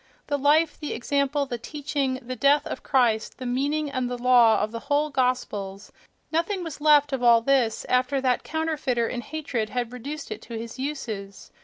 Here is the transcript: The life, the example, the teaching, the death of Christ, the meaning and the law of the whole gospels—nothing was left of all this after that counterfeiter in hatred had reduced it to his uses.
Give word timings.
The 0.25 0.37
life, 0.39 0.79
the 0.79 0.95
example, 0.95 1.45
the 1.45 1.59
teaching, 1.59 2.15
the 2.23 2.35
death 2.35 2.65
of 2.65 2.81
Christ, 2.81 3.37
the 3.37 3.45
meaning 3.45 3.91
and 3.91 4.09
the 4.09 4.17
law 4.17 4.59
of 4.59 4.71
the 4.71 4.79
whole 4.89 5.11
gospels—nothing 5.11 6.63
was 6.63 6.81
left 6.81 7.13
of 7.13 7.21
all 7.21 7.41
this 7.43 7.85
after 7.87 8.19
that 8.19 8.41
counterfeiter 8.41 9.07
in 9.07 9.21
hatred 9.21 9.69
had 9.69 9.93
reduced 9.93 10.31
it 10.31 10.41
to 10.41 10.57
his 10.57 10.79
uses. 10.79 11.51